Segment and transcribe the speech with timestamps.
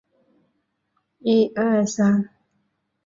[0.03, 0.05] 属于
[1.19, 2.01] 移调乐器。